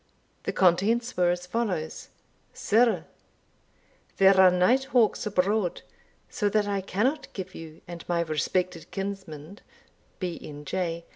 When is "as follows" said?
1.29-2.07